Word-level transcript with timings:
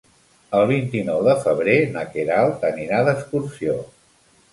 El 0.59 0.63
vint-i-nou 0.69 1.19
de 1.27 1.35
febrer 1.43 1.75
na 1.97 2.03
Queralt 2.15 2.65
anirà 2.71 3.03
d'excursió. 3.09 3.77